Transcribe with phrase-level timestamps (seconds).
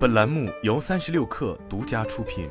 [0.00, 2.48] 本栏目由三十六氪独家出品。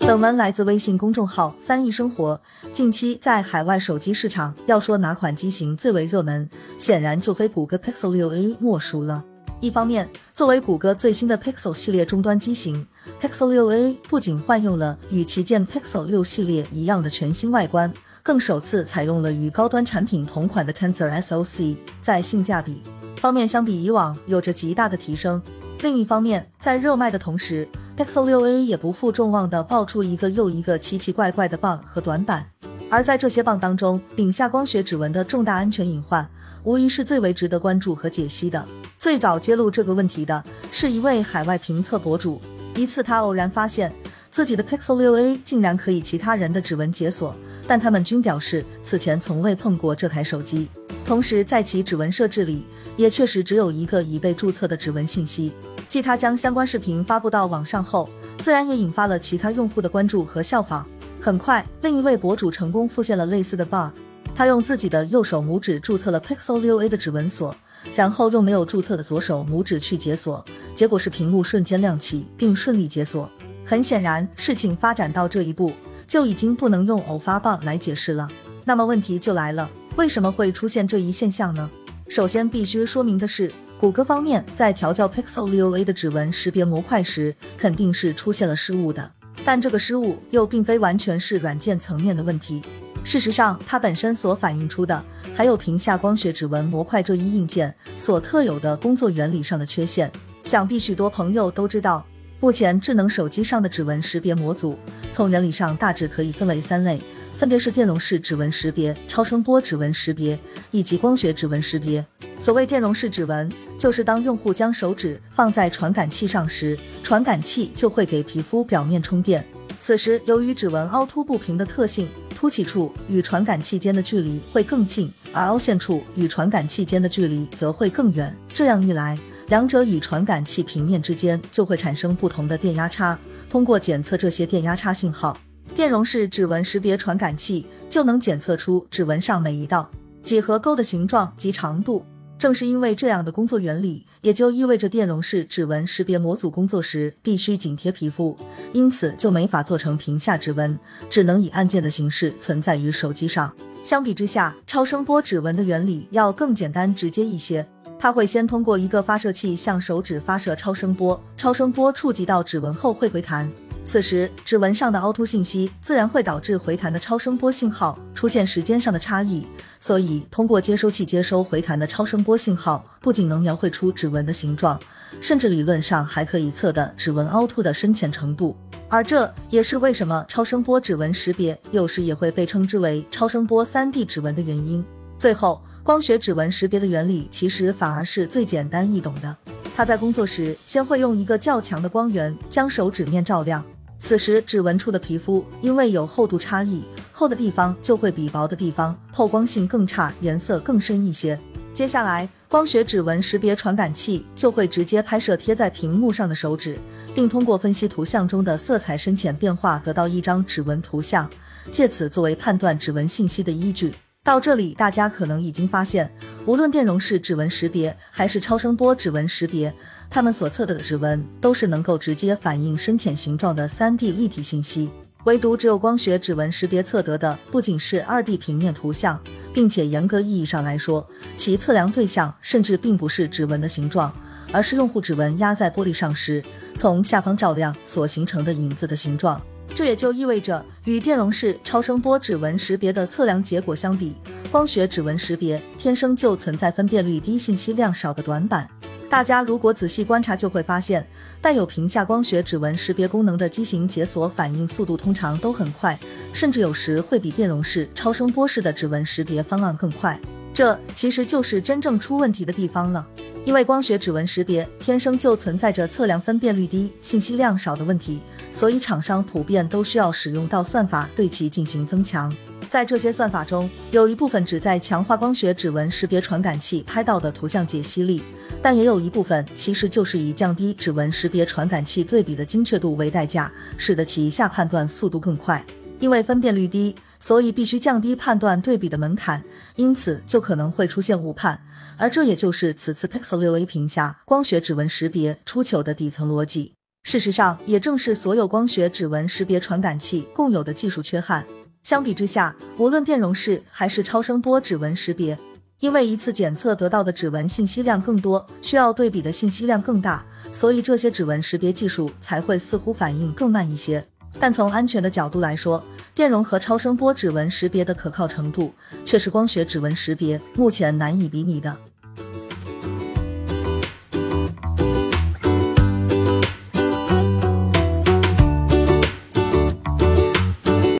[0.00, 2.38] 本文来自微信公众号“三亿生活”。
[2.70, 9.24] 近期在海外手机市场，要说哪款机型最为热门，显然就非谷歌 Pixel 6a 莫属了。
[9.62, 12.86] 一方面，作为谷歌最新的 Pixel 系列终端机型
[13.22, 17.90] ，Pixel 6a 不仅换用了与旗舰 Pixel 6系列一样的全新外观。
[18.22, 22.82] 更首次采用了与高端产品同款的 Tensor SoC，在性价比
[23.20, 25.42] 方面相比以往有着极大的提升。
[25.80, 32.48] 另一方面，在热卖的同时，Pixel 6a 也不负众望的爆出一个又一个奇奇怪怪的 bug 和短板。
[32.90, 36.28] 而在这些 bug 当中，屏下光学指纹的重大安全隐患，
[36.64, 38.66] 无疑是最为值得关注和解析的。
[38.98, 40.42] 最早揭露这个问题的
[40.72, 42.40] 是一位海外评测博主，
[42.74, 43.92] 一次他偶然发现
[44.30, 47.36] 自己的 Pixel 6a 竟然可以其他人的指纹解锁。
[47.66, 50.68] 但他们均表示此前从未碰过这台手机，
[51.04, 52.66] 同时在其指纹设置里
[52.96, 55.52] 也确实只有一个已被注册的指纹信息。
[55.88, 60.86] 继他将相关视频发布到网上后，自然也引发了其他用户的关注和效仿。
[61.20, 63.92] 很快，另一位博主成功复现了类似的 bug，
[64.34, 67.56] 他用自己的右手拇指注册了 Pixel 6a 的指纹锁，
[67.94, 70.44] 然后用没有注册的左手拇指去解锁，
[70.74, 73.30] 结果是屏幕瞬间亮起并顺利解锁。
[73.64, 75.72] 很显然，事情发展到这一步。
[76.06, 78.26] 就已经不能用偶发 bug 来解释了。
[78.64, 81.68] 那么问题就来了，为什么会出现这一现象呢？
[82.08, 89.10] 首先必须说明的是，谷歌方面在调教 Pixel 6a 的指纹识别模块时，肯定是出现了失误的。
[89.44, 92.62] 但这个失误又并非完全是软件层面的问题。
[93.02, 95.04] 事实上，它本身所反映出的，
[95.34, 100.12] 还有屏下光学指纹模块这一硬件所特有的工作原理上的缺陷。
[100.44, 102.06] 想必许多朋友都知道。
[102.40, 104.78] 目前智能手机上的指纹识别模组，
[105.10, 107.02] 从原理上大致可以分为三类，
[107.38, 110.36] 分别是电容式指纹识别、超声波指纹识别
[110.72, 112.04] 以及光学指纹识别。
[112.36, 119.46] 所谓电容式指纹，就是当用户将手指放在传感器上时，传感器就会给皮肤表面充电。
[119.80, 128.36] 此时，由于指纹凹凸不平的特性，凸起处与传感器间的距离会更近，而凹陷处与传感器间的距离则会更远。
[128.52, 129.16] 这样一来，
[129.46, 133.16] 两者与传感器平面之间就会产生不同的电压差。
[133.48, 135.38] 通过检测这些电压差信号，
[135.78, 139.88] 电容式指纹识别传感器就能检测出指纹上每一道
[140.24, 142.04] 几何沟的形状及长度。
[142.36, 148.36] 正是因为这样的工作原理，也就意味着电容式指纹识别模组工作时必须紧贴皮肤，
[148.72, 150.76] 因此就没法做成屏下指纹，
[151.08, 153.54] 只能以按键的形式存在于手机上。
[153.84, 157.64] 相比之下，超声波指纹的原理要更简单直接一些。
[158.00, 163.48] 它会先通过一个发射器向手指发射超声波，超声波触及到指纹后会回弹，
[163.88, 169.46] 此时指纹上的凹凸信息自然会导致回弹的超声波信号出现时间上的差异。
[169.80, 174.78] 所以，通过接收器接收回弹的超声波信号，不仅能描绘出指纹的形状，
[175.22, 178.54] 甚至理论上还可以测的指纹凹凸的深浅程度。
[178.90, 184.84] 而这也是为什么超声波指纹识别有时也会被称之为超声波 3D 指纹的原因。
[185.18, 185.62] 最后。
[185.84, 189.34] 光学指纹识别的原理其实反而是最简单易懂的。
[189.74, 193.64] 它在工作时，先会用一个较强的光源将手指面照亮，
[194.00, 201.38] 此时指纹处的皮肤因为有厚度差异，厚的地方就会比薄的地方透光性更差，颜色更深一些。
[201.74, 206.78] 接下来，光学指纹识别传感器就会直接拍摄贴在屏幕上的手指，
[207.14, 211.28] 并通过分析图像中的色彩深浅变化，得到一张指纹图像，
[211.70, 213.92] 借此作为判断指纹信息的依据。
[214.28, 216.12] 到这里，大家可能已经发现，
[216.44, 219.74] 无论电容式指纹识别还是超声波指纹识别，
[220.10, 224.90] 它们所测的指纹都是能够直接反映深浅形状的 3D 立体信息。
[225.24, 229.18] 唯独只有光学指纹识别测得的不仅是 2D 平面图像，
[229.54, 234.14] 并且严格意义上来说，其测量对象甚至并不是指纹的形状，
[234.52, 236.44] 而是用户指纹压在玻璃上时，
[236.76, 239.40] 从下方照亮所形成的影子的形状。
[239.74, 244.16] 这也就意味着，与电容式超声波指纹识别的测量结果相比，
[244.50, 248.68] 光学指纹识别天生就存在分辨率低、信息量少的短板。
[249.08, 251.06] 大家如果仔细观察，就会发现，
[251.40, 255.98] 带有屏下光学指纹识别功能的机型解锁反应速度通常都很快，
[256.32, 260.20] 甚至有时会比电容式超声波式的指纹识别方案更快。
[260.52, 263.06] 这其实就是真正出问题的地方了。
[263.48, 268.20] 因为光学指纹识别天生就存在着测量分辨率低、信息量少的问题，
[268.52, 272.30] 所以厂商普遍都需要使用到算法对其进行增强。
[272.68, 278.22] 在这些算法中，有一部分旨在强化光学指纹识别传感器拍到的图像解析力，
[278.60, 285.64] 但也有一部分其实就是以降低指纹识别传感器对比的精确度为代价，使得其下判断速度更快。
[286.00, 289.44] 因为分辨率低，所以必须降低判断对比的门槛，
[289.76, 291.60] 因此就可能会出现误判。
[291.96, 296.74] 而这也就是此次 Pixel 6a 屏下光学指纹识别出糗的底层逻辑。
[297.02, 301.44] 事实上，也正是所有光学指纹识别传感器共有的技术缺憾。
[301.82, 305.38] 相比之下，无论电容式还是超声波指纹识别，
[305.80, 314.06] 因为一次检测得到的指纹信息量更多，需要对比的信息量更大，所以这些指纹识别技术才会似乎反应更慢一些。
[314.38, 315.82] 但从安全的角度来说，
[316.18, 318.74] 电容和超声波指纹识别的可靠程度
[319.04, 321.78] 却是光学指纹识别目前难以比拟的。